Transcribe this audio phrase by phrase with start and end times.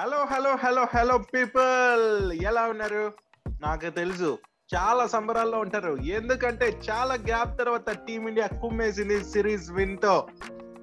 [0.00, 3.12] Hello hello hello hello people ఎలా ఉన్నారు?
[3.62, 4.38] నాకు తెలుసు.
[4.76, 5.96] చాలా సంబరాల్లో ఉంటారు.
[5.96, 10.26] ఎందుకంటే చాలా గ్యాప్ తర్వాత టీమిండియా కుమ్మేసింది సిరీస్ విన్తో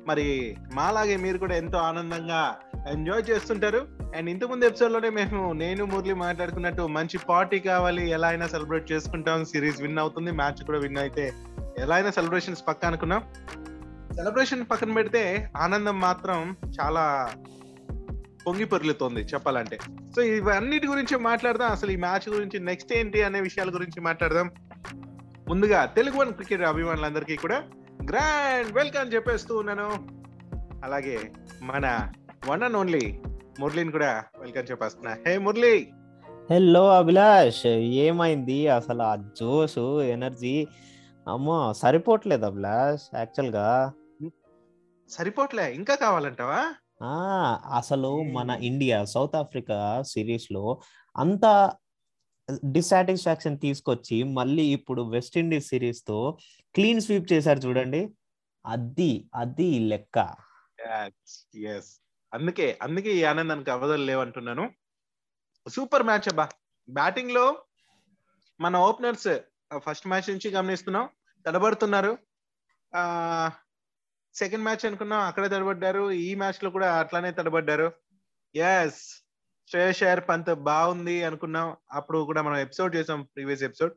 [0.07, 2.55] మరి మాలాగే మీరు కూడా ఎంతో ఆనందంగా
[2.87, 3.87] ఎంజాయ్ చేస్తుంటారు.
[4.17, 8.09] అండ్ ఇంత ముందు ఎపిసోడ్లోనే మేము నేను మురళి మాట్లాడుకున్నట్టు మంచి పార్టీ కావాలి.
[8.09, 9.45] ఎలా అయినా సెలబ్రేట్ చేసుకుంటాం.
[9.45, 10.31] సిరీస్ విన్ అవుతుంది.
[10.31, 11.33] మ్యాచ్ కూడా విన్ అయితే
[11.77, 13.23] ఎలా అయినా సెలబ్రేషన్స్ పక్క అనుకున్నాం.
[14.15, 17.31] సెలబ్రేషన్ పక్కన పెడితే ఆనందం మాత్రం చాలా
[18.47, 19.77] పొంగి పొర్లుతోంది చెప్పాలంటే.
[20.15, 21.71] సో ఇవన్నిటి గురించి మాట్లాడదాం.
[21.71, 24.51] అసలు ఈ మ్యాచ్ గురించి నెక్స్ట్ ఏంటి అనే విషయాల గురించి మాట్లాడదాం.
[25.47, 27.63] ముందుగా తెలుగు వన్ క్రికెట్ అభిమానులందరికీ కూడా
[28.09, 29.89] గ్రాండ్ వెల్కమ్ చెప్పేస్తూ ఉన్నాను.
[30.83, 31.19] అలాగే
[31.61, 32.09] మన
[32.47, 33.19] వన్ అండ్ ఓన్లీ
[33.59, 35.17] మురళిని కూడా వెల్కమ్ చెప్పేస్తున్నా.
[35.27, 35.87] హే మురళి!
[36.51, 37.65] హలో అభిలాష్!
[38.05, 38.67] ఏమైంది?
[38.67, 40.67] అసలు ఆ జోష్ ఎనర్జీ
[41.27, 43.93] అమ్మో సరిపోవట్లేదు అభిలాష్ యాక్చువల్గా.
[45.09, 46.73] సరిపోట్లే ఇంకా కావాలంటావా?
[47.71, 48.49] అసలు మన.
[48.49, 50.81] ఇండియా సౌత్ ఆఫ్రికా సిరీస్లో
[51.17, 51.73] అంత
[52.71, 56.37] డిసాటిస్ఫాక్షన్ తీసుకొచ్చి మళ్ళీ ఇప్పుడు వెస్టిండీస్ సిరీస్తో
[56.75, 58.09] క్లీన్ స్వీప్ చేశారు చూడండి.
[58.65, 60.35] అది అది లెక్క.
[61.55, 62.01] ఎస్
[62.33, 64.71] అందుకే అందుకే ఈ ఆనందానికి అవధులు లేవంటున్నాను.
[65.67, 66.49] సూపర్ మ్యాచ్ అబ్బా.
[66.89, 67.57] బ్యాటింగ్లో
[68.59, 69.39] మన ఓపెనర్స్
[69.77, 71.09] ఫస్ట్ మ్యాచ్ నుంచి గమనిస్తున్నాం.
[71.45, 72.17] తడబడుతున్నారు.
[72.95, 73.51] ఆ
[74.37, 76.11] సెకండ్ మ్యాచ్ అనుకున్నాం అక్కడే తడబడ్డారు.
[76.11, 77.91] ఈ మ్యాచ్లో కూడా అట్లానే తడబడ్డారు.
[78.55, 79.23] ఎస్
[79.71, 81.77] శ్రేయస్ అయ్యర్ పంత్ బాగుంది అనుకున్నాం.
[81.91, 83.93] అప్పుడు కూడా మనం ఎపిసోడ్ చేసాం ప్రీవియస్ ఎపిసోడ్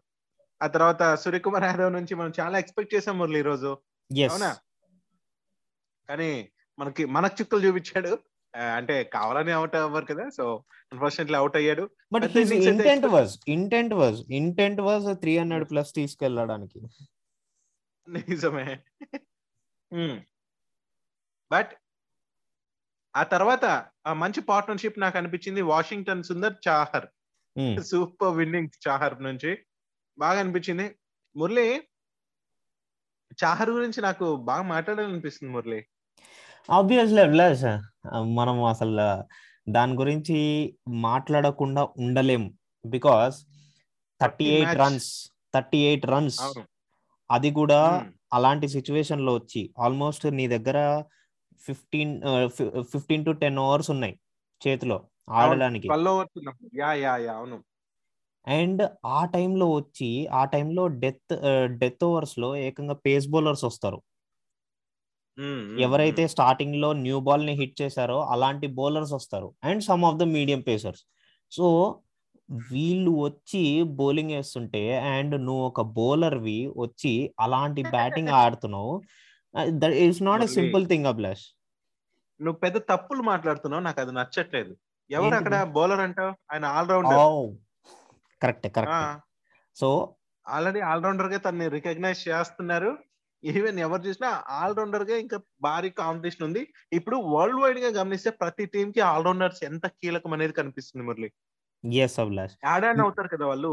[0.62, 3.78] ఆ తర్వాత సూర్యకుమార్ యాదవ్ నుంచి మనం చాలా ఎక్స్పెక్ట్ చేసాం మురళి ఈ రోజు
[4.30, 4.56] అవునా?
[6.08, 8.18] కానీ మనకి మనకు చుక్కలు చూపించాడు.
[8.74, 11.90] అంటే కావాలని అవుట్ అవ్వరు కదా సో అన్ఫార్చునేట్లీ అవుట్ అయ్యాడు.
[12.12, 16.80] But intent was intent was intent was three hundred plus తీసుకెళ్ళడానికి.
[18.08, 18.80] నిజమే.
[21.52, 21.70] బట్
[23.16, 27.06] ఆ తర్వాత ఆ మంచి పార్ట్నర్షిప్ నాకు అనిపించింది Washington Sundar Chahar.
[27.58, 27.82] Hmm.
[27.82, 29.58] Super winning Chahar నుంచి.
[30.18, 30.96] బాగా అనిపించింది.
[31.36, 31.82] మురళి
[33.44, 35.86] చాహర్ గురించి నాకు బాగా మాట్లాడాలనిపిస్తుంది మురళి.
[36.70, 37.64] ఆబ్వియస్లీ అభిలాష్
[38.36, 39.24] మనం అసలు
[39.70, 40.38] దాని గురించి
[40.88, 42.58] మాట్లాడకుండా ఉండలేం.
[42.84, 43.44] Because
[44.20, 46.40] thirty eight runs thirty eight runs
[47.30, 48.10] అది కూడా Hmm.
[48.32, 51.04] అలాంటి సిచ్యువేషన్లో వచ్చి ఆల్మోస్ట్ నీ దగ్గర
[51.66, 52.14] fifteen
[52.92, 54.14] fifteen to ten overs ఉన్నాయి
[54.62, 54.98] చేతిలో
[55.40, 55.88] ఆడడానికి.
[57.36, 57.58] అవును.
[58.46, 61.34] అండ్ ఆ టైంలో వచ్చి ఆ టైంలో డెత్
[61.80, 63.98] డెత్ ఓవర్స్లో ఏకంగా పేస్ బౌలర్స్ వస్తారు.
[65.86, 69.48] ఎవరైతే స్టార్టింగ్లో న్యూ బాల్ని హిట్ చేశారో అలాంటి బౌలర్స్ వస్తారు.
[69.64, 71.02] And some of the medium pacers.
[71.52, 71.66] So
[72.70, 73.62] వీళ్ళు వచ్చి
[73.98, 74.82] బౌలింగ్ వేస్తుంటే
[75.14, 78.94] అండ్ నువ్వు ఒక బౌలర్ వి వచ్చి అలాంటి బ్యాటింగ్ ఆడుతున్నావు.
[79.54, 80.46] That is not a.
[80.46, 81.44] Simple thing Abhilash
[82.40, 84.72] నువ్వు పెద్ద తప్పులు మాట్లాడుతున్నావు నాకు అది నచ్చట్లేదు.
[85.10, 85.62] ఎవరు అక్కడ?
[85.62, 86.32] బౌలర్ అంటావు?
[86.52, 87.20] ఆయన all-rounder
[88.42, 89.20] correct correct
[89.76, 89.88] so
[90.46, 92.90] already ఆల్రౌండర్గా తనని రికగ్నైజ్ చేస్తున్నారు.
[93.44, 96.62] ఈవెన్ ఎవరు చూసినా ఆల్రౌండర్గా ఇంకా భారీ కాంపిటీషన్ ఉంది.
[96.92, 101.30] ఇప్పుడు వరల్డ్ వైడ్గా గమనిస్తే ప్రతి టీమ్కి ఆల్రౌండర్స్ ఎంత కీలకం అనేది కనిపిస్తుంది Murali.
[101.84, 103.72] Yes Abhilash add on అవుతారు కదా వాళ్ళు.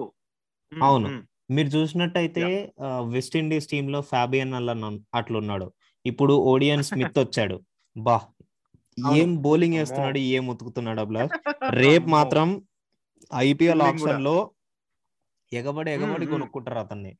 [0.83, 1.09] అవును.
[1.49, 2.45] మీరు చూసినట్టయితే
[3.09, 4.73] వెస్ట్ ఇండీస్ టీమ్లో ఫ్యాబియన్ అలా
[5.15, 5.67] అట్లున్నాడు.
[6.05, 7.57] ఇప్పుడు ఓడియన్ స్మిత్ వచ్చాడు.
[7.95, 8.17] బా.
[9.15, 9.75] ఏం బౌలింగ్.
[9.75, 11.31] వేస్తున్నాడు ఏం ఉతుకుతున్నాడు అభిలాష్
[11.81, 12.07] రేపు.
[12.09, 12.47] మాత్రం
[13.35, 14.35] ఐపీఎల్ ఆప్షన్లో
[15.51, 16.25] ఎగబడి ఎగబడి.
[16.25, 17.11] కొనుక్కుంటారు అతన్ని.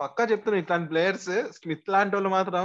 [0.00, 2.64] పక్కా చెప్తున్నా ఇట్లాంటి ప్లేయర్స్ స్మిత్ లాంటి వాళ్ళు మాత్రం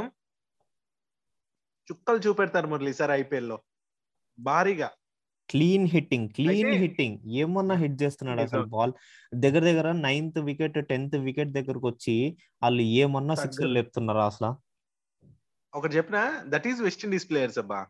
[1.88, 3.58] చుక్కలు చూపెడతారు మురళి సార్ ఐపీఎల్లో
[4.40, 4.90] భారీగా.
[5.50, 7.18] Clean hitting clean hitting.
[7.28, 8.66] ఏమన్నా హిట్ చేస్తున్నాడు అసలు.
[8.66, 8.94] బాల్?
[9.34, 13.36] దగ్గర దగ్గర నైన్త్ వికెట్ టెన్త్ వికెట్ దగ్గరకు వచ్చి వాళ్ళు ఏమన్నా.
[13.36, 14.52] సిక్స్ లేపుతున్నారు అసలు?
[15.74, 17.88] ఒకటి చెప్పిన that is West Indies players అబ్బా.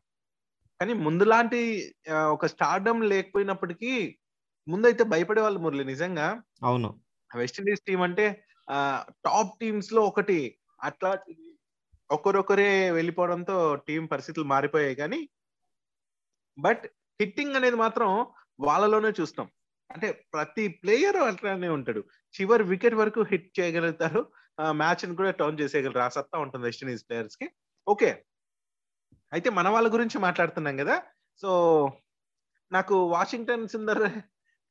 [0.81, 1.59] కానీ ముందులాంటి
[2.11, 4.17] ఆ, ఒక స్టార్డమ్ లేకపోయినప్పటికీ
[4.67, 6.41] ముందైతే భయపడే వాళ్ళు మురళి నిజంగా.
[6.63, 6.99] అవును.
[7.35, 8.43] వెస్ట్ ఇండీస్ టీం అంటే
[9.25, 11.17] టాప్ టీమ్స్లో ఒకటి అట్లా
[12.11, 15.29] ఒకరొకరే వెళ్ళిపోవడంతో టీం పరిస్థితులు మారిపోయాయి కానీ
[16.59, 16.83] బట్
[17.21, 18.09] హిట్టింగ్ అనేది మాత్రం
[18.59, 19.47] వాళ్ళలోనే చూస్తాం.
[19.93, 22.03] అంటే ప్రతి ప్లేయర్ అట్లానే ఉంటాడు.
[22.39, 24.31] చివరి వికెట్ వరకు హిట్ చేయగలుగుతారు.
[24.71, 25.99] మ్యాచ్ని కూడా టర్న్ చేసేయగలరు.
[25.99, 27.47] ఆ సత్తా ఉంటుంది వెస్ట్ ఇండీస్ ప్లేయర్స్కి.
[27.87, 28.23] ఓకే
[29.33, 31.03] అయితే మన వాళ్ళ గురించి మాట్లాడుతున్నాం కదా.
[31.37, 31.49] సో
[32.71, 34.03] నాకు వాషింగ్టన్ సుందర్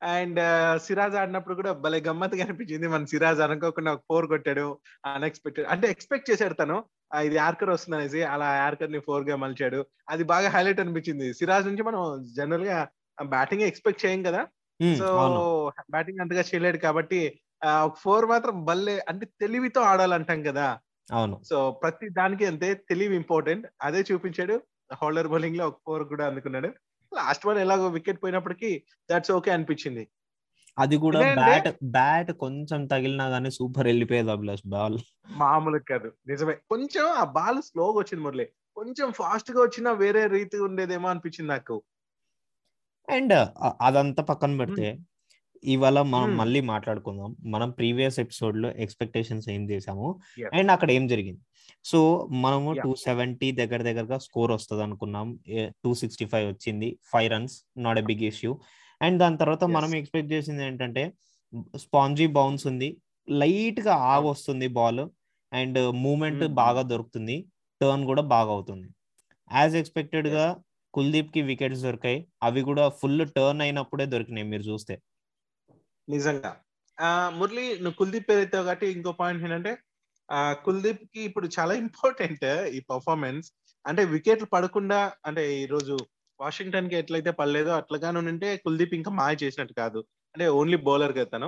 [0.03, 0.39] అండ్
[0.81, 2.87] సిరాజ్ ఆడినప్పుడు కూడా భలే గమ్మత్తుగా అనిపించింది.
[2.87, 6.83] మన సిరాజ్ అనుకోకుండా ఒక ఫోర్ కొట్టాడు అన్ఎక్స్పెక్టెడ్ అంటే ఎక్స్పెక్ట్ చేశాడు తను.
[7.23, 9.85] ఇది యార్కర్ వస్తుంది అనేసి అలా యార్కర్ని ఫోర్గా మలిచాడు.
[10.09, 11.33] అది బాగా హైలైట్ అనిపించింది.
[11.33, 12.87] సిరాజ్ నుంచి మనం జనరల్గా
[13.23, 14.47] బ్యాటింగ్ ఎక్స్పెక్ట్ చేయం కదా.
[14.99, 15.07] సో
[15.91, 20.79] బ్యాటింగ్ అంతగా చేయలేడు కాబట్టి ఒక ఫోర్ మాత్రం భలే అంటే తెలివితో ఆడాలంటాం కదా.
[21.13, 21.41] అవును.
[21.49, 24.61] సో ప్రతి దానికి అంతే తెలివి ఇంపార్టెంట్ అదే చూపించాడు.
[25.01, 26.69] హోల్డర్ బౌలింగ్లో ఒక ఫోర్ కూడా అందుకున్నాడు.
[27.13, 30.03] లాస్ట్ వన్ ఎలాగో వికెట్ పోయినప్పటికీ దట్స్ ఓకే అనిపించింది.
[30.77, 34.97] అది కూడా బ్యాట్ బ్యాట్ కొంచెం తగిలినా గానీ సూపర్ వెళ్ళిపోయేది అభిలాష్ బాల్
[35.37, 36.11] మామూలు కాదు.
[36.27, 36.53] నిజమే.
[36.69, 38.45] కొంచెం ఆ బాల్ స్లోగా వచ్చింది మురళి.
[38.75, 41.77] కొంచెం ఫాస్ట్గా వచ్చినా వేరే రీతి ఉండేదేమో అనిపించింది నాకు.
[43.07, 43.33] అండ్
[43.81, 44.87] అదంతా పక్కన పెడితే
[45.63, 46.37] ఇవాళ మనం.
[46.37, 47.35] మళ్ళీ మాట్లాడుకుందాం.
[47.45, 50.19] మనం ప్రీవియస్ ఎపిసోడ్లో ఎక్స్పెక్టేషన్స్ ఏం చేసాము.
[50.53, 51.41] అండ్ అక్కడ ఏం జరిగింది?
[51.85, 52.73] సో మనము.
[52.73, 55.39] టూ సెవెంటీ దగ్గర దగ్గరగా స్కోర్ వస్తుంది అనుకున్నాం
[55.83, 56.99] టూ సిక్స్టీ ఫైవ్ వచ్చింది.
[57.13, 58.59] Five runs not a big issue
[59.01, 59.63] and దాని తర్వాత.
[59.63, 61.13] మనం ఎక్స్పెక్ట్ చేసింది ఏంటంటే
[61.77, 62.97] స్పాంజీ బౌన్స్ ఉంది.
[63.29, 65.09] లైట్గా ఆగ్ వస్తుంది బాల్
[65.53, 66.53] అండ్ మూమెంట్ Hmm.
[66.53, 67.45] బాగా దొరుకుతుంది.
[67.81, 68.87] టర్న్ కూడా బాగా అవుతుంది.
[69.53, 70.57] యాజ్ ఎక్స్పెక్టెడ్గా
[70.93, 72.27] కుల్దీప్కి వికెట్స్ దొరికాయి.
[72.43, 75.01] అవి కూడా ఫుల్ టర్న్ అయినప్పుడే దొరికినాయి మీరు చూస్తే.
[76.07, 76.51] నిజంగా.
[76.97, 77.09] ఆ
[77.39, 79.71] మురళి నువ్వు కుల్దీప్ పేరు ఎత్తావు కాబట్టి ఇంకో పాయింట్ ఏంటంటే
[80.29, 82.45] ఆ కుల్దీప్కి ఇప్పుడు చాలా ఇంపార్టెంట్
[82.77, 83.47] ఈ పర్ఫార్మెన్స్
[83.85, 85.95] అంటే వికెట్లు పడకుండా అంటే ఈ రోజు
[86.39, 89.99] వాషింగ్టన్కి ఎట్లయితే పడలేదో అట్లాగానే ఉంటే కుల్దీప్ ఇంకా మాయ చేసినట్టు కాదు.
[90.35, 91.47] అంటే ఓన్లీ బౌలర్గా తను.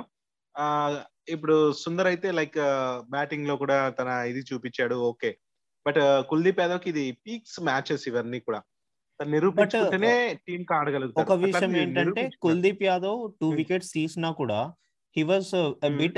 [0.56, 0.65] ఆ
[1.33, 2.57] ఇప్పుడు సుందర్ అయితే లైక్
[3.15, 5.29] బ్యాటింగ్లో కూడా తన ఇది చూపించాడు ఓకే
[5.85, 6.00] బట్
[6.31, 8.59] కుల్దీప్ యాదవ్కి ఇది పీక్స్ మ్యాచెస్ ఇవన్నీ కూడా.
[9.27, 10.12] నిరూపించుకుంటేనే
[10.48, 10.62] టీం
[11.18, 12.30] ఒక విషయం ఏంటంటే.
[12.42, 13.50] కుల్దీప్ యాదవ్ టూ.
[13.50, 14.74] వికెట్స్ తీసినా కూడా
[15.16, 15.98] హీ Hmm.
[15.98, 16.18] బిట్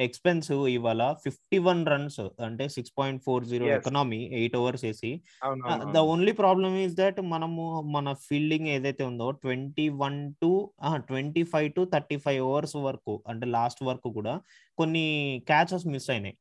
[0.00, 3.66] ఎక్స్పెన్సివ్ ఇవాళ ఫిఫ్టీ వన్ రన్స్ అంటే six point four zero.
[3.66, 5.20] Economy eight overs వేసి
[5.92, 5.98] the.
[5.98, 11.84] Only problem is that మనము మన ఫీల్డింగ్ ఏదైతే ఉందో twenty one to twenty five to
[11.94, 14.40] thirty five overs వరకు అంటే లాస్ట్ వరకు కూడా
[14.78, 15.06] కొన్ని
[15.46, 16.36] క్యాచెస్ మిస్ అయినాయి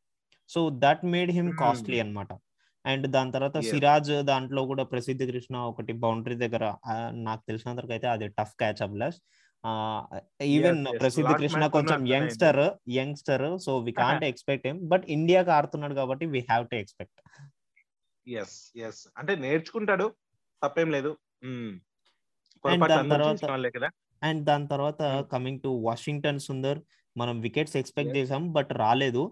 [0.49, 1.51] so that made him.
[1.59, 2.31] Costly అన్నమాట
[2.85, 3.57] అండ్ దాని తర్వాత.
[3.65, 6.65] సిరాజ్ దాంట్లో కూడా ప్రసిద్ధ కృష్ణ ఒకటి బౌండరీ దగ్గర
[7.23, 9.19] నాకు తెలిసినంత అయితే అది tough catch Abhilash
[10.47, 10.81] even.
[11.01, 12.61] Prasidh Krishna కొంచెం youngster
[12.91, 17.19] youngster so we can't expect him but ఇండియాకి ఆడుతున్నాడు కాబట్టి we have to expect
[18.27, 20.05] yes yes అంటే నేర్చుకుంటాడు
[20.61, 21.11] తప్పేం లేదు
[21.45, 21.73] మ్మ్.
[22.63, 23.91] పొరపాటు దాని తర్వాత-
[24.21, 25.25] అండ్ దాని తర్వాత Hmm.
[25.29, 26.79] Coming to Washington Sundar
[27.15, 28.15] మనం వికెట్స్ ఎక్స్పెక్ట్.
[28.17, 29.23] చేసాం బట్ రాలేదు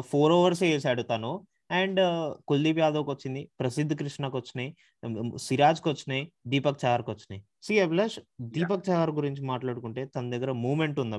[0.00, 1.30] ఫోర్ ఓవర్స్ వేసాడు తను
[1.78, 2.00] అండ్
[2.48, 4.70] కుల్దీప్ యాదవ్కి వచ్చింది ప్రసిద్ధ్ కృష్ణకి వచ్చినాయి
[5.46, 6.22] సిరాజ్కి వచ్చినాయి
[6.52, 7.40] దీపక్ చహర్కి వచ్చినాయి.
[7.66, 8.18] సి అభిలాష్
[8.56, 11.18] దీపక్ చహర్ గురించి మాట్లాడుకుంటే తన దగ్గర మూమెంట్ ఉంది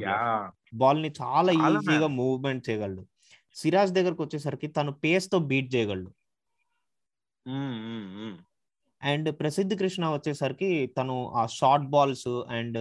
[0.83, 3.03] బాల్ని చాలా ఈజీగా మూవ్మెంట్ చేయగలడు.
[3.55, 6.09] సిరాజ్ దగ్గరకు వచ్చేసరికి తను పేస్తో బీట్ చేయగలడు.
[9.01, 12.77] అండ్ ప్రసిద్ధ్ కృష్ణ వచ్చేసరికి తను ఆ short balls and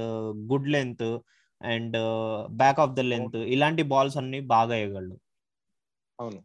[0.53, 1.09] good length
[1.61, 1.97] and
[2.62, 5.17] back of the length ఇలాంటి బాల్స్ అన్ని బాగా వేయగలడు.
[6.19, 6.41] అవును.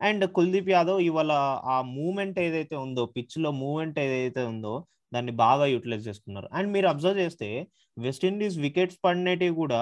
[0.00, 1.32] అండ్ కుల్దీప్ యాదవ్ ఇవాళ
[1.68, 4.74] ఆ మూమెంట్ ఏదైతే ఉందో పిచ్లో మూమెంట్ ఏదైతే ఉందో
[5.12, 6.48] దాన్ని బాగా యూటిలైజ్ చేసుకున్నారు.
[6.52, 7.48] అండ్ మీరు అబ్జర్వ్ చేస్తే
[7.96, 9.80] వెస్టిండీస్ వికెట్స్ పడినవి కూడా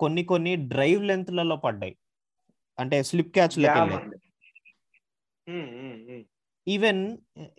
[0.00, 1.94] కొన్ని కొన్ని డ్రైవ్ లెంత్లలో పడ్డాయి.
[2.78, 3.56] అంటే స్లిప్ క్యాచ్.
[6.66, 7.02] ఈవెన్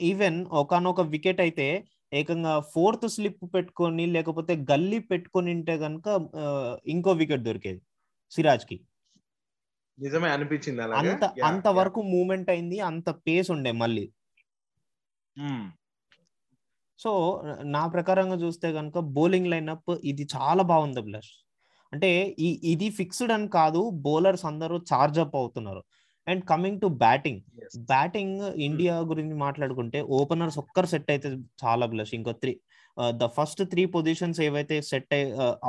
[0.01, 1.67] ఈవెన్ ఒకనొక వికెట్ అయితే
[2.13, 6.07] ఏకంగా ఫోర్త్ స్లిప్ పెట్టుకొని లేకపోతే గల్లీ పెట్టుకొని ఉంటే గనుక
[6.41, 6.45] ఆ,
[6.87, 7.81] ఇంకో వికెట్ దొరికేది
[8.31, 8.77] సిరాజ్కి
[9.97, 11.67] నిజమే అనిపించింది అంత అంత.
[11.77, 14.05] వరకు మూమెంట్ అయింది అంత పేస్ ఉండే మళ్ళీ
[15.37, 15.65] మ్మ్.
[16.99, 17.11] సో
[17.69, 21.33] నా ప్రకారంగా చూస్తే కనుక బౌలింగ్ లైనప్ ఇది చాలా బాగుంది అభిలాష్
[21.93, 22.09] అంటే
[22.39, 25.81] ఈ ఇది ఫిక్స్డ్ అని కాదు బౌలర్స్ అందరూ చార్జ్ అప్ అవుతున్నారు
[26.27, 27.41] and coming to batting.
[27.91, 31.29] Batting India గురించి మాట్లాడుకుంటే ఓపెనర్స్ ఒక్కరు సెట్ అయితే
[31.63, 32.53] చాలా బ్లష్ ఇంకో three
[33.21, 35.13] the first three positions ఏవైతే సెట్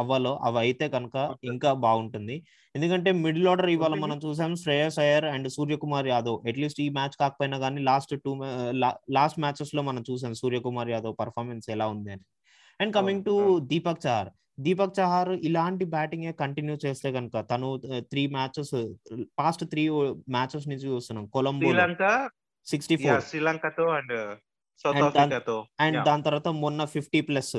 [0.01, 1.17] అవ్వాలో అవి అయితే కనుక.
[1.53, 2.37] ఇంకా బాగుంటుంది
[2.75, 3.95] ఎందుకంటే మిడిల్ ఆర్డర్ ఇవాళ.
[4.05, 8.33] మనం చూసాం Shreyas Iyer and Suryakumar Yadav at least ఈ మ్యాచ్ కాకపోయినా కానీ లాస్ట్ టూ
[9.17, 12.25] లాస్ట్ మ్యాచెస్లో మనం చూసాం సూర్యకుమార్ యాదవ్ పర్ఫార్మెన్స్ ఎలా ఉంది అని
[12.81, 13.35] and coming to.
[13.73, 14.31] Deepak Chahar
[14.67, 17.69] Deepak Chahar ఇలాంటి బ్యాటింగ్ కంటిన్యూ చేస్తే కనుక తను
[18.11, 18.75] three matches
[19.39, 19.85] past three
[20.37, 21.27] matches నుంచి చూస్తున్నాం.
[21.37, 22.05] కొలంబో శ్రీలంక?
[22.67, 24.15] సిక్స్టీ ఫోర్ శ్రీలంకతో అండ్
[25.85, 25.99] అండ్.
[26.09, 27.57] దాని తర్వాత మొన్న ఫిఫ్టీ ప్లస్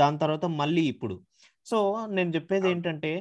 [0.00, 1.14] దాని తర్వాత మళ్ళీ ఇప్పుడు.
[1.70, 1.78] సో
[2.16, 2.66] నేను చెప్పేది.
[2.70, 3.12] ఏంటంటే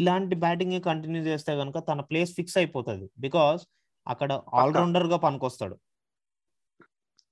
[0.00, 3.06] ఇలాంటి బ్యాటింగ్ కంటిన్యూ చేస్తే కనుక తన ప్లేస్ ఫిక్స్ అయిపోతుంది.
[3.18, 3.62] బికాస్
[4.06, 5.76] అక్కడ ఆల్రౌండర్గా పనికొస్తాడు.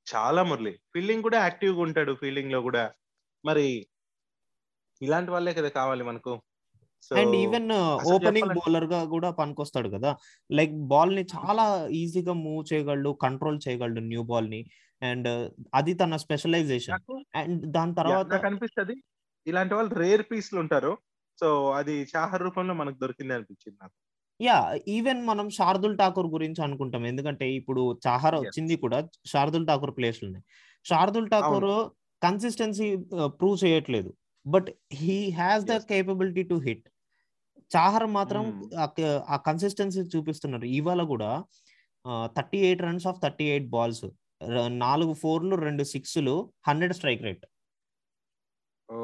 [0.06, 0.72] చాలా మురళి.
[0.94, 2.84] ఫీల్డింగ్ కూడా యాక్టివ్గా ఉంటాడు ఫీల్డింగ్లో కూడా.
[3.44, 3.86] మరి
[5.02, 6.42] ఇలాంటి వాళ్ళే కదా కావాలి మనకు.
[7.02, 10.16] సో అండ్ ఈవెన్ ఓపెనింగ్ చెప్పాలంటే- బౌలర్గా కూడా పనికొస్తాడు కదా.
[10.52, 14.64] లైక్ బాల్ని చాలా ఈజీగా మూవ్ చేయగలడు కంట్రోల్ చేయగలడు న్యూ బాల్ని.
[15.02, 19.02] అండ్ అది తన స్పెషలైజేషన్ అండ్ దాని తర్వాత నాకు అనిపిస్తుంది
[19.46, 20.98] ఇలాంటి వాళ్ళు రేర్ పీస్లు ఉంటారు.
[21.40, 23.92] సో అది చాహర్ రూపంలో మనకు దొరికింది అనిపించింది నాకు.
[24.40, 27.06] యా ఈవెన్ మనం శార్దుల్ ఠాకూర్ గురించి అనుకుంటాం.
[27.06, 28.34] ఎందుకంటే ఇప్పుడు చాహర్.
[28.34, 30.40] వచ్చింది కూడా శార్దుల్ ఠాకూర్ ప్లేస్లోనే.
[30.84, 31.64] శార్దుల్ ఠాకూర్
[32.22, 32.96] కన్సిస్టెన్సీ
[33.26, 34.10] ప్రూవ్ చేయట్లేదు.
[34.46, 35.76] But he has the.
[35.90, 36.86] Capability to hit.
[37.76, 39.22] Chahar మాత్రం Hmm.
[39.28, 40.66] ఆ కన్సిస్టెన్సీ చూపిస్తున్నారు.
[40.78, 41.30] ఇవాళ కూడా
[42.36, 44.04] thirty eight runs of thirty eight balls
[44.68, 46.34] నాలుగు ఫోర్లు రెండు సిక్స్లు
[46.68, 47.46] హండ్రెడ్ స్ట్రైక్ రేట్.
[48.90, 48.98] ఓ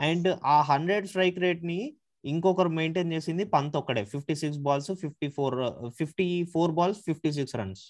[0.00, 1.80] అండ్ ఆ హండ్రెడ్ స్ట్రైక్ రేట్ని
[2.24, 4.04] ఇంకొకరు మెయింటైన్ చేసింది పంత్ ఒక్కడే.
[4.04, 5.56] Fifty six balls fifty four
[5.98, 7.84] fifty four balls fifty six runs.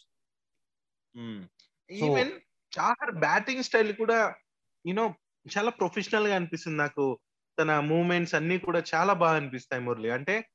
[1.90, 2.32] Even
[2.78, 4.34] Chahar batting style కూడా
[4.86, 5.14] యూనో
[5.56, 7.18] చాలా ప్రొఫెషనల్గా అనిపిస్తుంది నాకు.
[7.58, 10.10] తన మూమెంట్స్ అన్ని కూడా చాలా బాగా అనిపిస్తాయి మురళి.
[10.10, 10.48] అంటే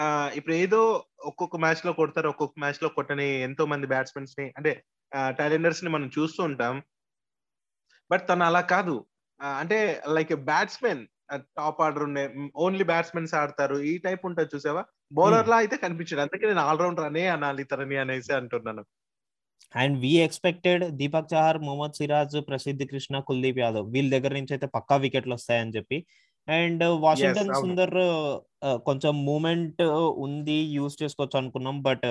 [0.00, 4.84] ఆ ఇప్పుడు ఏదో ఒక్కొక్క మ్యాచ్లో కొడతారు ఒక్కొక్క మ్యాచ్లో కొట్టని ఎంతో మంది బ్యాట్స్మెన్స్ని అంటే
[5.38, 6.82] టాలెండర్స్ని మనం చూస్తూ ఉంటాం.
[8.10, 9.06] బట్ తను అలా కాదు.
[9.58, 11.06] అంటే లైక్ బ్యాట్స్మెన్
[11.56, 13.76] టాప్ ఆర్డర్ ఉండే ఓన్లీ బ్యాట్స్మెన్స్ ఆడతారు.
[13.76, 14.84] ఈ టైప్ ఉంటుంది చూసావా?
[15.12, 16.20] బౌలర్ లా అయితే కనిపించాడు.
[16.20, 18.84] అందుకే నేను ఆల్రౌండర్ అనే అనాలి తనని అనేసి అంటున్నాను.
[19.74, 24.68] And we expected Deepak Chahar Mohammed Siraj Prasidh Krishna Kuldeep Yadav వీళ్ళ దగ్గర నుంచి అయితే
[24.76, 25.98] పక్కా వికెట్లు వస్తాయని చెప్పి.
[26.48, 27.52] And Washington.
[27.62, 27.96] సుందర్
[28.88, 29.82] కొంచెం మూమెంట్
[30.26, 31.76] ఉంది యూస్ చేసుకోవచ్చు అనుకున్నాం.
[31.88, 32.06] బట్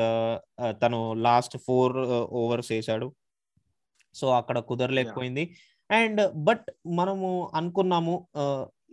[0.82, 1.98] తను లాస్ట్ ఫోర్
[2.42, 3.10] ఓవర్స్ వేసాడు.
[4.16, 5.44] సో అక్కడ కుదరలేకపోయింది.
[5.90, 6.68] అండ్ బట్
[7.00, 8.16] మనము అనుకున్నాము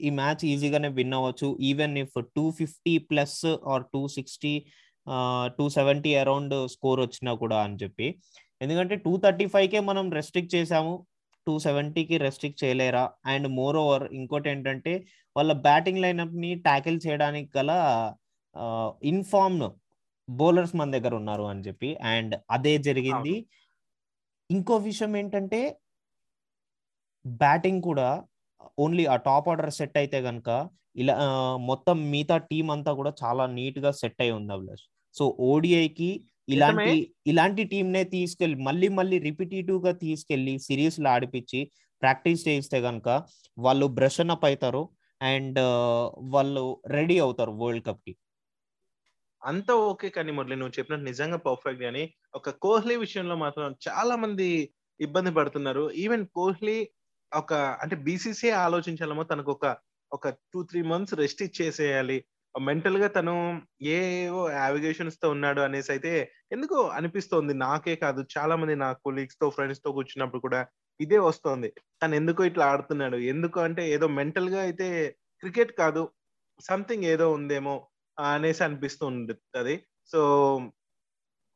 [0.07, 1.49] ఈ మ్యాచ్ ఈజీగానే విన్ అవ్వచ్చు.
[1.69, 3.39] Even if two fifty plus
[3.73, 4.55] or two sixty
[5.59, 8.07] two seventy around score వచ్చినా కూడా అని చెప్పి.
[8.61, 10.93] ఎందుకంటే టూ థర్టీ ఫైవ్కే మనం రెస్ట్రిక్ట్ చేసాము
[11.47, 13.05] టూ సెవెంటీకి రెస్ట్రిక్ట్ చేయలేరా?
[13.27, 14.93] అండ్ మోర్ ఓవర్ ఇంకోటి ఏంటంటే
[15.37, 17.71] వాళ్ళ బ్యాటింగ్ లైనప్ని ట్యాకిల్ చేయడానికి గల
[19.13, 19.61] ఇన్ఫార్మ్
[20.29, 21.91] బౌలర్స్ మన దగ్గర ఉన్నారు అని చెప్పి.
[22.15, 23.35] అండ్ అదే జరిగింది.
[24.51, 25.61] ఇంకో విషయం ఏంటంటే
[27.25, 28.09] బ్యాటింగ్ కూడా
[28.79, 30.49] ఓన్లీ ఆ టాప్ ఆర్డర్ సెట్ అయితే గనక
[30.97, 31.15] ఇలా
[31.71, 34.85] మొత్తం మిగతా టీం అంతా కూడా చాలా నీట్గా సెట్ అయి ఉంది అభిలాష్.
[35.15, 36.11] సో ఓడిఐకి
[36.49, 36.95] ఇలాంటి
[37.31, 41.61] ఇలాంటి టీం నే తీసుకెళ్ళి మళ్ళీ మళ్ళీ రిపిటేటివ్గా తీసుకెళ్ళి సిరీస్లో ఆడిపించి
[42.03, 43.09] ప్రాక్టీస్ చేయిస్తే గనక
[43.59, 44.83] వాళ్ళు బ్రష్ అప్ అవుతారు
[45.21, 45.59] అండ్
[46.35, 46.65] వాళ్ళు
[46.97, 48.15] రెడీ అవుతారు వరల్డ్ కప్కి
[49.43, 52.03] అంతా ఓకే కానీ మురళి నువ్వు చెప్పినట్టు నిజంగా పర్ఫెక్ట్ కానీ
[52.35, 54.49] ఒక కోహ్లీ విషయంలో మాత్రం చాలా మంది
[55.01, 55.85] ఇబ్బంది పడుతున్నారు.
[56.05, 56.77] ఈవెన్ కోహ్లీ
[57.33, 57.53] ఒక
[57.83, 59.67] అంటే బీసీసీ ఆలోచించాలేమో తనకు ఒక
[60.13, 62.19] ఒక టూ త్రీ మంత్స్ రెస్ట్ ఇచ్చేసేయాలి.
[62.55, 63.33] మెంటల్గా తను
[63.97, 66.13] ఏవో యావిగేషన్స్తో ఉన్నాడు అనేసి అయితే
[66.53, 67.55] ఎందుకో అనిపిస్తోంది.
[67.65, 70.61] నాకే కాదు చాలా మంది నా కొలీగ్స్తో ఫ్రెండ్స్తో కూర్చున్నప్పుడు కూడా
[71.01, 71.69] ఇదే వస్తోంది.
[72.03, 73.19] తను ఎందుకో ఇట్లా ఆడుతున్నాడు?
[73.33, 74.89] ఎందుకు అంటే ఏదో మెంటల్గా అయితే
[75.43, 76.03] క్రికెట్ కాదు
[76.61, 77.75] సంథింగ్ ఏదో ఉందేమో
[78.19, 79.75] అనేసి అనిపిస్తూ ఉంటుంది
[80.11, 80.21] సో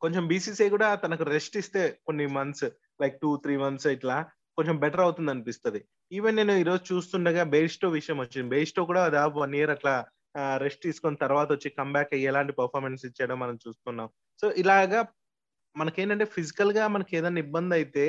[0.01, 2.67] కొంచెం బీసీసీ కూడా తనకు రెస్ట్ ఇస్తే కొన్ని months
[3.01, 4.17] like two three months ఇట్లా
[4.57, 5.79] కొంచెం బెటర్ అవుతుంది అనిపిస్తుంది
[6.11, 8.47] ఈవెన్ నేను ఈరోజు చూస్తుండగా బెయిస్టో విషయం వచ్చింది.
[8.53, 9.93] బేస్టో కూడా దాదాపు వన్ ఇయర్ అట్లా
[10.63, 14.09] రెస్ట్ తీసుకొని తర్వాత వచ్చి కంబ్యాక్ అయ్యి ఎలాంటి పర్ఫార్మెన్స్ ఇచ్చాడో మనం చూస్తున్నాం
[14.43, 14.99] సో ఇలాగా
[15.75, 18.05] మనకేంటంటే ఫిజికల్గా మనకి ఏదైనా ఇబ్బంది అయితే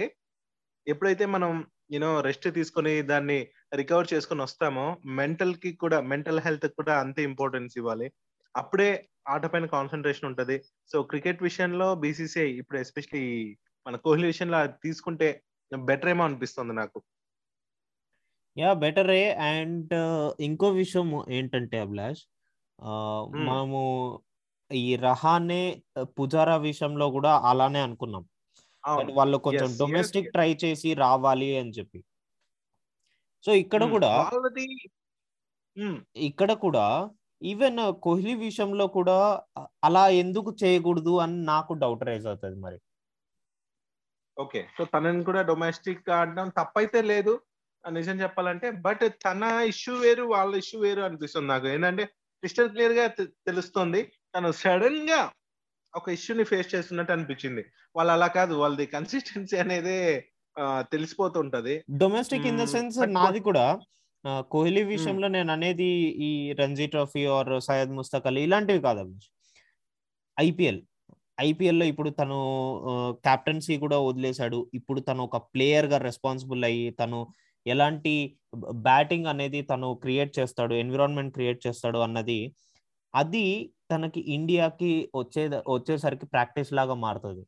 [0.86, 1.50] ఎప్పుడైతే మనం
[1.94, 3.38] యూనో రెస్ట్ తీసుకొని దాన్ని
[3.80, 4.84] రికవర్ చేసుకొని వస్తామో
[5.18, 8.06] మెంటల్కి కూడా మెంటల్ హెల్త్ కూడా అంతే ఇంపార్టెన్స్ ఇవ్వాలి.
[8.54, 8.88] అప్పుడే
[9.34, 10.56] ఆట పైన కాన్సన్ట్రేషన్ ఉంటుంది.
[10.92, 13.24] సో క్రికెట్ విషయంలో బీసీసీఐ ఇప్పుడు ఎస్పెషలీ
[13.86, 15.28] మన కోహ్లీ విషయంలో తీసుకుంటే
[15.76, 17.02] బెటర్ ఏమో అనిపిస్తుంది నాకు
[18.58, 19.94] యా బెటరే అండ్
[20.40, 22.22] ఇంకో విషయం ఏంటంటే అభిలాష్.
[23.48, 23.80] మనము
[24.70, 28.28] ఈ రహానే పుజారా విషయంలో కూడా అలానే అనుకున్నాం
[29.14, 30.32] వాళ్ళు కొంచెం డొమెస్టిక్.
[30.32, 32.04] ట్రై చేసి రావాలి అని చెప్పి
[33.44, 33.84] సో ఇక్కడ.
[33.84, 34.30] కూడా.
[36.16, 37.10] ఇక్కడ కూడా
[37.42, 39.42] ఈవెన్ కోహ్లీ విషయంలో కూడా
[39.84, 42.78] అలా ఎందుకు చేయకూడదు అని నాకు డౌట్ రైజ్ అవుతుంది మరి
[44.36, 44.60] ఓకే.
[44.76, 47.34] సో తనని కూడా డొమెస్టిక్ ఆడడం తప్పైతే లేదు.
[47.84, 51.66] నిజం చెప్పాలంటే బట్ తన ఇష్యూ వేరు వాళ్ళ ఇష్యూ వేరు అనిపిస్తుంది నాకు.
[51.74, 52.04] ఏంటంటే
[52.42, 53.04] క్రిస్టల్ క్లియర్గా
[53.48, 54.00] తెలుస్తుంది.
[54.34, 55.20] తను సడన్గా
[55.94, 57.62] ఒక ఇష్యూని ఫేస్ చేస్తున్నట్టు అనిపించింది.
[57.96, 58.54] వాళ్ళు అలా కాదు.
[58.62, 59.96] వాళ్ళది కన్సిస్టెన్సీ అనేది
[60.94, 61.74] తెలిసిపోతుంటది.
[62.02, 63.66] డొమెస్టిక్ ఇన్ ద సెన్స్ నాది కూడా
[64.54, 65.90] కోహ్లీ విషయంలో నేను అనేది
[66.28, 69.04] ఈ రంజీ ట్రోఫీ ఆర్ సయ్యద్ ముస్తక్ అలీ ఇలాంటివి కాదు
[70.36, 70.80] ఐపీఎల్
[71.38, 72.38] ఐపీఎల్లో ఇప్పుడు తను
[73.26, 74.58] కెప్టెన్సీ కూడా వదిలేశాడు.
[74.74, 77.20] ఇప్పుడు తను ఒక ప్లేయర్గా రెస్పాన్సిబుల్ అయ్యి తను
[77.66, 78.12] ఎలాంటి
[78.88, 82.40] బ్యాటింగ్ అనేది తను క్రియేట్ చేస్తాడు ఎన్విరాన్మెంట్ క్రియేట్ చేస్తాడు అన్నది
[83.14, 83.46] అది
[83.92, 87.42] తనకి ఇండియాకి వచ్చే వచ్చేసరికి ప్రాక్టీస్ లాగా మారుతుంది.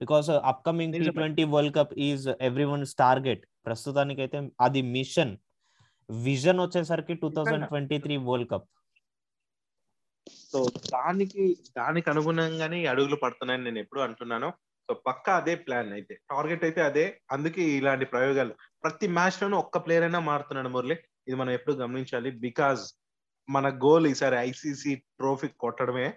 [0.00, 1.10] Because upcoming T.
[1.18, 3.42] Twenty world cup is every one's target.
[3.66, 5.34] ప్రస్తుతానికైతే అది మిషన్.
[6.08, 8.66] విజన్ వచ్చేసరికి two thousand twenty three world cup.
[10.30, 14.52] So దానికి దానికి అనుగుణంగానే ఈ అడుగులు పడుతున్నాయని నేను ఎప్పుడు అంటున్నాను.
[14.88, 16.14] సో పక్కా అదే ప్లాన్ అయితే.
[16.30, 17.20] టార్గెట్ అయితే అదే.
[17.30, 18.54] అందుకే ఇలాంటి ప్రయోగాలు.
[18.82, 20.94] ప్రతి మ్యాచ్ లోనూ ఒక్క ప్లేయర్ అయినా మారుతున్నాడు మురళి.
[21.28, 22.30] ఇది మనం ఎప్పుడు గమనించాలి.
[22.30, 22.80] బికాజ్
[23.50, 26.14] మన గోల్ ఈసారి ఐసీసీ ట్రోఫీ కొట్టడమే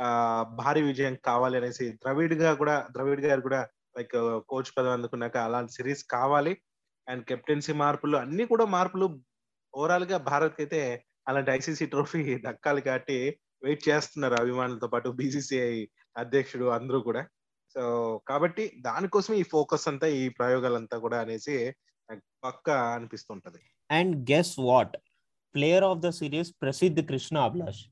[0.00, 0.10] ఆ
[0.42, 6.04] భారీ విజయం కావాలి అనేసి ద్రవిడ్గా కూడా ద్రవిడ్ గారు కూడా లైక్ కోచ్ పదవి అందుకున్నాక అలాంటి సిరీస్
[6.04, 6.58] కావాలి.
[7.08, 9.20] అండ్ కెప్టెన్సీ మార్పులు అన్ని కూడా మార్పులు
[9.74, 13.18] ఓవరాల్గా భారత్ అయితే అలాంటి ఐసీసీ ట్రోఫీ దక్కాలి కాబట్టి
[13.62, 15.74] వెయిట్ చేస్తున్నారు అభిమానులతో పాటు బీసీసీఐ
[16.16, 17.22] అధ్యక్షుడు అందరూ కూడా.
[17.76, 17.82] సో
[18.28, 21.56] కాబట్టి దానికోసం ఈ ఫోకస్ అంతా ఈ ప్రయోగాలంతా కూడా అనేసి
[22.44, 23.60] పక్కా అనిపిస్తుంటది.
[23.90, 24.94] And guess what?
[25.54, 27.82] Player of the series Prasidh Krishna Abhilash.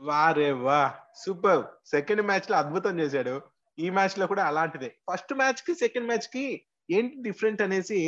[0.00, 0.80] వారే వా!
[1.24, 1.62] సూపర్!
[1.86, 3.34] సెకండ్ మ్యాచ్లో అద్భుతం చేశాడు.
[3.78, 4.90] ఈ మ్యాచ్లో కూడా అలాంటిదే.
[5.08, 6.44] ఫస్ట్ మ్యాచ్కి సెకండ్ మ్యాచ్కి
[6.90, 8.00] ఏంటి డిఫరెంట్ అనేసి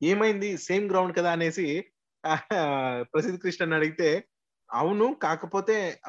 [0.00, 0.56] ఏమైంది?
[0.58, 1.66] సేమ్ గ్రౌండ్ కదా అనేసి
[3.14, 4.24] ప్రసిద్ధ్ కృష్ణ అడిగితే
[4.72, 6.00] అవును కాకపోతే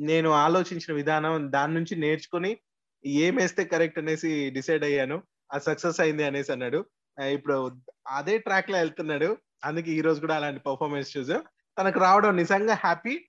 [0.00, 2.58] నేను ఆలోచించిన విధానం దాని నుంచి నేర్చుకుని
[3.06, 5.22] ఏం వేస్తే కరెక్ట్ అనేసి డిసైడ్ అయ్యాను.
[5.52, 6.86] అది సక్సెస్ అయింది అనేసి అన్నాడు.
[7.20, 7.72] ఆ, ఇప్పుడు
[8.06, 9.38] అదే ట్రాక్లో వెళ్తున్నాడు.
[9.64, 11.42] అందుకే ఈ రోజు కూడా అలాంటి పర్ఫార్మెన్స్ చూసాం.
[11.78, 13.28] తనకు రావడం నిజంగా హ్యాపీ.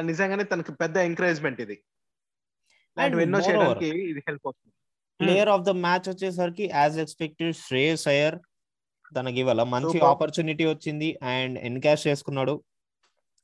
[0.00, 1.82] నిజంగానే తనకు పెద్ద ఎంకరేజ్మెంట్ ఇది.
[2.96, 4.72] ఇలాంటివి ఎన్నో చేయడానికి ఇది హెల్ప్ అవుతుంది
[5.20, 8.38] ప్లేయర్ ఆఫ్ ద మ్యాచ్ వచ్చేసరికి యాజ్ ఎక్స్పెక్టెడ్ శ్రేయస్ అయ్యర్
[9.12, 9.98] తనకి ఇవాళ మంచి.
[10.10, 12.54] ఆపర్చునిటీ వచ్చింది అండ్ ఎన్కాష్ చేసుకున్నాడు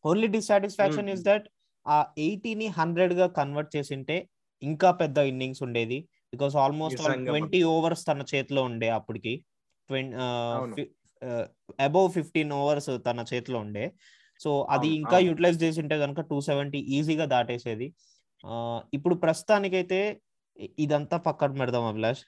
[0.04, 1.14] only dissatisfaction Hmm.
[1.16, 1.46] Is that
[1.86, 4.16] ఆ ఎయిటీని హండ్రెడ్గా కన్వర్ట్ చేసింటే
[4.62, 5.98] ఇంకా పెద్ద ఇన్నింగ్స్ ఉండేది
[6.32, 9.32] బికాస్ ఆల్మోస్ట్ ట్వంటీ ఓవర్స్ తన చేతిలో ఉండే అప్పటికి.
[11.86, 13.84] అబౌవ్ ఫిఫ్టీన్ ఓవర్స్ తన చేతిలో ఉండే
[14.40, 15.16] సో అది ఇంకా.
[15.28, 17.88] యూటిలైజ్ చేసి ఉంటే కనుక టూ సెవెంటీ ఈజీగా దాటేసేది
[18.96, 20.00] ఇప్పుడు ప్రస్తుతానికైతే
[20.78, 22.22] ఇదంతా పక్కన పెడదాం అభిలాష్.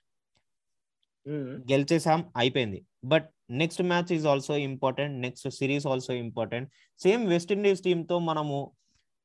[1.29, 2.87] గెలిచేసాం అయిపోయింది.
[3.05, 8.73] But next match is also important next series also important same West Indies టీమ్తో మనము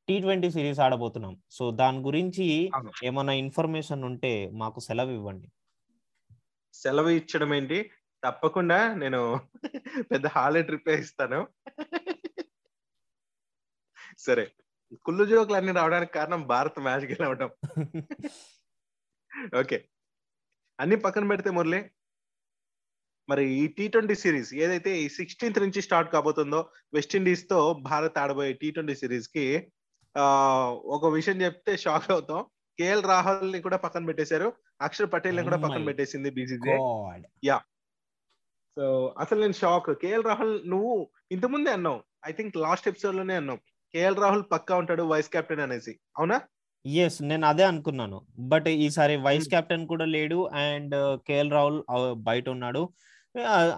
[0.08, 1.42] టీ ట్వంటీ సిరీస్ ఆడబోతున్నాం.
[1.52, 2.72] సో దాని గురించి.
[3.04, 5.52] ఏమైనా ఇన్ఫర్మేషన్ ఉంటే మాకు సెలవు ఇవ్వండి.
[6.74, 7.92] సెలవు ఇచ్చడం ఏంటి?
[8.24, 9.42] తప్పకుండా నేను
[10.00, 11.48] పెద్ద హాలిడే ట్రిప్ ఇస్తాను.
[14.18, 14.52] సరే
[15.04, 17.50] కుళ్ళు జోకులు అన్ని రావడానికి కారణం భారత్ మ్యాచ్ గెలవడం.
[19.60, 19.86] ఓకే
[20.80, 21.90] అన్ని పక్కన పెడితే మురళి
[23.30, 28.72] మరి ఈ టీ ట్వంటీ సిరీస్ ఏదైతే ఈ సిక్స్టీన్త్ నుంచి స్టార్ట్ కాబోతుందో వెస్టిండీస్తో భారత్ ఆడబోయే టీ
[28.72, 29.72] ట్వంటీ సిరీస్కి
[30.18, 30.24] ఆ
[30.86, 32.46] ఒక విషయం చెప్తే షాక్ అవుతాం.
[32.80, 34.54] కేఎల్ రాహుల్ని కూడా పక్కన పెట్టేశారు.
[34.82, 37.64] అక్షర్ పటేల్ని కూడా Oh పక్కన my పెట్టేసింది బీసీసీఐ గాడ్
[38.78, 42.04] సో అసలు నేను షాక్ కేఎల్ రాహుల్ నువ్వు ఇంతకుముందే అన్నావు.
[42.26, 43.60] ఐ థింక్ లాస్ట్ ఎపిసోడ్లోనే అన్నావు.
[43.94, 46.00] కేఎల్ రాహుల్ పక్కా ఉంటాడు వైస్ కెప్టెన్ అనేసి.
[46.18, 46.42] అవునా?
[46.86, 48.18] ఎస్ నేను అదే అనుకున్నాను.
[48.40, 49.52] బట్ ఈసారి వైస్ Hmm.
[49.54, 50.96] కెప్టెన్ కూడా లేడు అండ్
[51.28, 51.80] కేఎల్ రాహుల్
[52.14, 52.82] బయట ఉన్నాడు.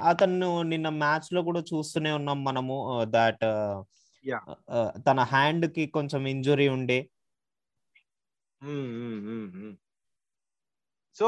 [0.09, 3.45] అతను నిన్న మ్యాచ్లో కూడా చూస్తూనే ఉన్నాం మనము దాట్
[4.25, 4.43] Yeah.
[5.07, 6.99] తన హ్యాండ్కి కొంచెం ఇంజురీ ఉండే.
[11.15, 11.27] సో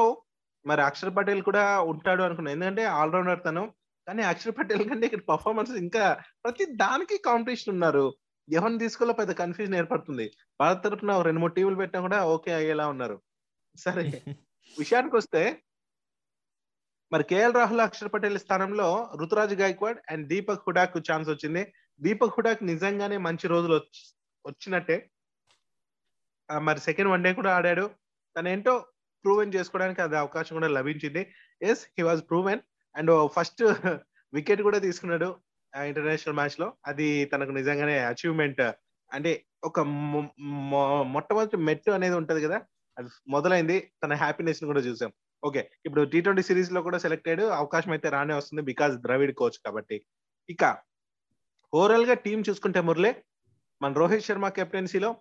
[0.65, 3.63] మరి అక్షర్ పటేల్ కూడా ఉంటాడు అనుకున్నాను ఎందుకంటే ఆల్రౌండర్ తను.
[4.07, 6.03] కానీ అక్షర్ పటేల్ కంటే ఇక్కడ పర్ఫార్మెన్స్ ఇంకా
[6.43, 8.05] ప్రతి దానికి కాంపిటీషన్ ఉన్నారు.
[8.51, 10.31] ఎవరిని తీసుకోలో పెద్ద కన్ఫ్యూజన్ ఏర్పడుతుంది.
[10.59, 13.21] భారత్ తరపున ఒక రెండు మూడు టీములు పెట్టినా కూడా ఓకే అయ్యేలా ఉన్నారు.
[13.75, 14.03] సరే.
[14.79, 15.61] విషయానికి వస్తే
[17.13, 21.73] మరి కేఎల్ రాహుల్ అక్షర్ పటేల్ స్థానంలో రుతురాజ్ గైక్వాడ్ అండ్ దీపక్ హుడాక్ ఛాన్స్ వచ్చింది.
[22.01, 25.11] దీపక్ హుడాక్ నిజంగానే మంచి రోజులు వచ్చి- వచ్చినట్టే.
[26.61, 27.89] మరి సెకండ్ వన్ డే కూడా ఆడాడు.
[28.37, 28.85] తను ఏంటో
[29.23, 31.33] ప్రూవెన్ చేసుకోవడానికి అది అవకాశం కూడా లభించింది.
[31.61, 32.59] Yes he was proven
[32.95, 33.63] and first
[34.33, 35.35] wicket కూడా తీసుకున్నాడు.
[35.81, 38.61] ఇంటర్నేషనల్ మ్యాచ్లో అది తనకు నిజంగానే అచీవ్మెంట్
[39.13, 42.61] అంటే ఒక మొ- మొట్టమొదటి మెట్టు అనేది ఉంటది కదా?
[42.97, 43.91] అది మొదలైంది.
[44.03, 45.13] తన హ్యాపీనెస్ని కూడా చూసాం.
[45.43, 45.71] ఓకే.
[45.85, 47.43] ఇప్పుడు టీ ట్వంటీ సిరీస్లో కూడా సెలెక్ట్ అయ్యాడు.
[47.43, 50.05] అవకాశం అయితే రానే వస్తుంది బికాస్ ద్రవిడ్ కోచ్ కాబట్టి.
[50.49, 50.77] ఇక
[51.73, 53.23] ఓవరాల్గా టీం చూసుకుంటే మురళే
[53.81, 55.15] మన రోహిత్ శర్మ కెప్టెన్సీలో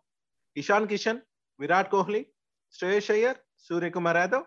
[0.56, 1.20] Ishan Kishan
[1.60, 2.26] Virat Kohli
[2.72, 4.44] Shreyas Iyer Suryakumar Yadav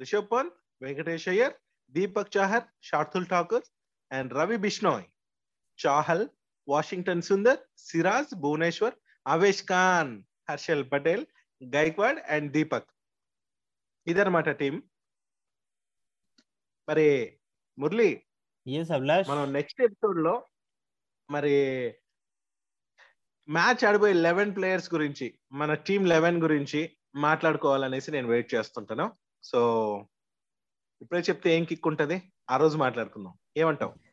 [0.00, 1.52] Rishabh Pant Venkatesh Iyer
[1.90, 3.62] Deepak Chahar Shardul Thakur
[4.12, 5.02] and Ravi Bishnoi.
[5.86, 6.28] Chahal
[6.68, 8.94] Washington Sundar Siraj Bhuvneshwar
[9.26, 11.26] Avesh Khan Harshal Patel
[11.74, 12.88] Gaikwad and Deepak
[14.06, 14.82] ఇదన్నమాట టీం
[16.88, 17.38] మరి
[17.78, 18.22] మురళి
[19.28, 20.46] మనం నెక్స్ట్ ఎపిసోడ్లో
[21.30, 21.94] మరి
[23.48, 29.16] మ్యాచ్ ఆడిపోయే లెవెన్ ప్లేయర్స్ గురించి మన టీమ్ లెవెన్ గురించి మాట్లాడుకోవాలనేసి నేను వెయిట్ చేస్తుంటాను.
[29.42, 29.60] సో
[31.02, 32.32] ఇప్పుడే చెప్తే ఏం కిక్ ఉంటది?
[32.50, 33.34] ఆ రోజు మాట్లాడుకుందాం.
[33.56, 34.03] ఏమంటావు?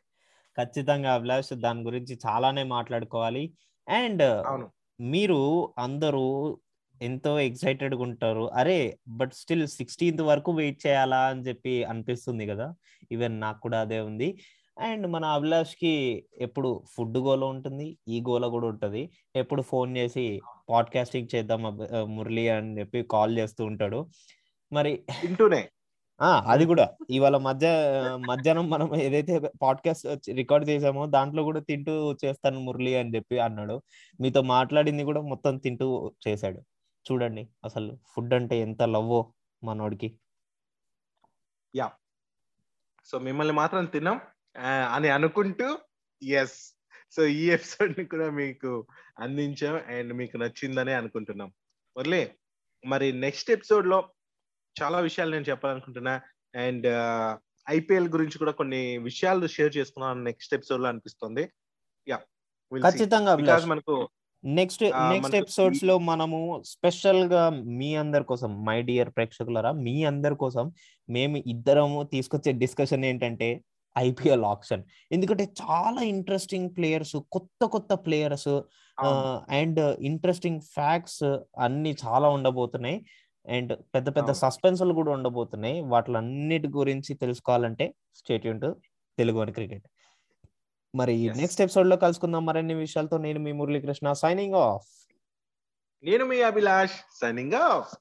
[0.60, 3.52] ఖచ్చితంగా అభిలాష్ దాని గురించి చాలానే మాట్లాడుకోవాలి.
[3.88, 4.22] అండ్
[5.00, 6.58] మీరు అందరూ
[7.02, 8.50] ఎంతో ఎక్సైటెడ్గా ఉంటారు.
[8.50, 12.74] అరే బట్ స్టిల్ సిక్స్టీన్త్ వరకు వెయిట్ చేయాలా అని చెప్పి అనిపిస్తుంది కదా.
[13.12, 14.38] ఈవెన్ నాకు కూడా అదే ఉంది.
[14.80, 19.10] అండ్ మన అభిలాష్కి ఎప్పుడు ఫుడ్ గోల ఉంటుంది ఈ గోల కూడా ఉంటది.
[19.36, 21.62] ఎప్పుడు ఫోన్ చేసి పాడ్కాస్టింగ్ చేద్దాం
[22.16, 24.08] మురళి అని చెప్పి కాల్ చేస్తూ ఉంటాడు.
[24.72, 25.81] మరి తింటూనే ఆ
[26.24, 26.90] అది కూడా.
[27.10, 27.68] ఇవాళ మధ్య
[28.28, 33.82] మధ్యాహ్నం మనం ఏదైతే పాడ్కాస్ట్ రికార్డ్ చేసామో దాంట్లో కూడా తింటూ చేస్తాను మురళి అని చెప్పి అన్నాడు.
[34.20, 36.60] మీతో మాట్లాడింది కూడా మొత్తం తింటూ చేశాడు.
[37.12, 39.32] చూడండి అసలు ఫుడ్ అంటే ఎంత లవ్వో
[39.64, 40.18] మనోడికి.
[41.76, 41.92] యా.
[43.04, 44.20] సో మిమ్మల్ని మాత్రం తిన్నాం
[44.92, 45.78] అని అనుకుంటూ
[46.22, 46.78] ఎస్
[47.16, 48.86] సో ఈ ఎపిసోడ్ని కూడా మీకు
[49.18, 51.52] అందించాం అండ్ మీకు నచ్చిందని అనుకుంటున్నాం.
[51.96, 52.30] మురళి
[52.86, 54.08] మరి నెక్స్ట్ ఎపిసోడ్లో
[54.76, 56.14] చాలా విషయాలు నేను చెప్పాలనుకుంటున్నా.
[56.54, 56.86] అండ్
[57.68, 61.44] ఐపీఎల్ గురించి కూడా కొన్ని విషయాలు షేర్ చేసుకున్నాను నెక్స్ట్ ఎపిసోడ్లో అనిపిస్తుంది.
[62.08, 62.18] యా
[62.72, 63.32] ఖచ్చితంగా
[63.72, 63.94] మనకు
[64.44, 64.82] నెక్స్ట్
[65.12, 70.64] నెక్స్ట్ ఎపిసోడ్స్లో మనము స్పెషల్గా మీ అందరి కోసం మై డియర్ ప్రేక్షకులరా మీ అందరి కోసం
[71.08, 73.48] మేము ఇద్దరము తీసుకొచ్చే డిస్కషన్ ఏంటంటే
[73.98, 74.82] ఐపీఎల్ ఆప్షన్.
[75.12, 78.52] ఎందుకంటే చాలా ఇంట్రెస్టింగ్ ప్లేయర్స్ కొత్త కొత్త ప్లేయర్స్
[79.58, 81.22] అండ్ ఇంట్రెస్టింగ్ ఫ్యాక్ట్స్
[81.58, 82.98] అన్ని చాలా ఉండబోతున్నాయి.
[83.48, 84.30] అండ్ పెద్ద పెద్ద.
[84.30, 85.80] సస్పెన్స్లు కూడా ఉండబోతున్నాయి.
[85.80, 88.60] వాటిలన్నిటి గురించి తెలుసుకోవాలంటే స్టేట్ యూన్
[89.18, 89.86] తెలుగు అని క్రికెట్.
[90.94, 91.32] మరి.
[91.36, 93.18] నెక్స్ట్ ఎపిసోడ్లో కలుసుకుందాం మరిన్ని విషయాలతో.
[93.18, 95.08] నేను మీ మురళీకృష్ణ సైనింగ్ ఆఫ్
[96.04, 97.96] నేను మీ అభిలాష్ సైనింగ్ ఆఫ్